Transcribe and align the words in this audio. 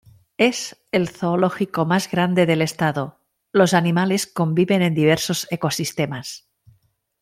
Es 0.39 0.83
el 0.91 1.09
zoológico 1.09 1.85
más 1.85 2.09
grande 2.09 2.47
del 2.47 2.63
estado, 2.63 3.21
los 3.51 3.75
animales 3.75 4.25
conviven 4.25 4.81
en 4.81 4.95
diversos 4.95 5.47
ecosistemas. 5.51 6.49